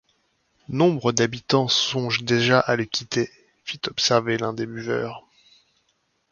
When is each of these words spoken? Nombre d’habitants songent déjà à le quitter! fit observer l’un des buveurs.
Nombre 0.69 1.11
d’habitants 1.11 1.67
songent 1.67 2.23
déjà 2.23 2.59
à 2.59 2.75
le 2.75 2.85
quitter! 2.85 3.29
fit 3.65 3.81
observer 3.85 4.39
l’un 4.39 4.51
des 4.51 4.65
buveurs. 4.65 5.27